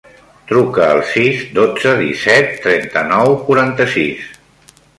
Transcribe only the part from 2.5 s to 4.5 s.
trenta-nou, quaranta-sis.